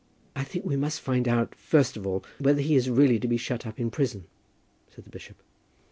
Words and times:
"I 0.35 0.43
think 0.43 0.65
we 0.65 0.75
must 0.75 0.99
find 0.99 1.27
out, 1.27 1.53
first 1.53 1.95
of 1.95 2.07
all, 2.07 2.23
whether 2.39 2.59
he 2.59 2.73
is 2.75 2.89
really 2.89 3.19
to 3.19 3.27
be 3.27 3.37
shut 3.37 3.67
up 3.67 3.79
in 3.79 3.91
prison," 3.91 4.25
said 4.89 5.03
the 5.03 5.11
bishop. 5.11 5.37